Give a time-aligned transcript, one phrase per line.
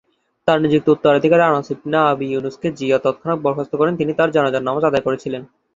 [0.47, 4.67] তার নিযুক্ত উত্তরাধিকারী আনাস ইবনে আবি ইউনুস কে জিয়াদ তৎক্ষণাৎ বরখাস্ত করেন, তিনি তার জানাজার
[4.67, 5.41] নামাজ আদায় করেছিলেন।